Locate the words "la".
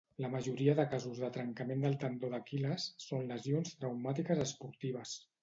0.23-0.29